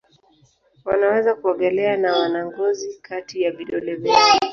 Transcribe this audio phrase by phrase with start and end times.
[0.85, 4.39] Wanaweza kuogelea na wana ngozi kati ya vidole vyao.